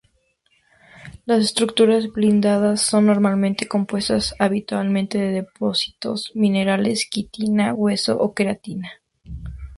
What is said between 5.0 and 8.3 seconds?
de depósitos, minerales, quitina, hueso